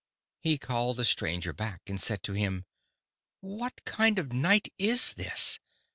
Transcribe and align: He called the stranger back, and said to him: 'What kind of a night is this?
He 0.39 0.57
called 0.57 0.97
the 0.97 1.05
stranger 1.05 1.53
back, 1.53 1.83
and 1.87 2.01
said 2.01 2.23
to 2.23 2.33
him: 2.33 2.65
'What 3.39 3.85
kind 3.85 4.17
of 4.17 4.31
a 4.31 4.33
night 4.33 4.69
is 4.79 5.13
this? 5.13 5.59